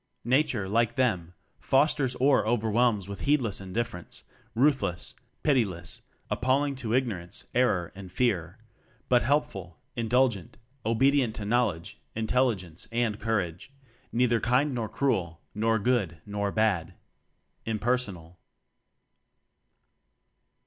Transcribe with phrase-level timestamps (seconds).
[0.25, 4.23] Nature, like them, fosters or over whelms with heedless indifference;
[4.55, 8.57] ruthless, pitiless, appalling to ignor ance, error, and fear;
[9.09, 13.71] but helpful, in dulgent, obedient to knowledge, intelligence and courage;
[14.11, 16.95] neither kind nor cruel, nor good, nor bad
[17.67, 18.39] impersonal.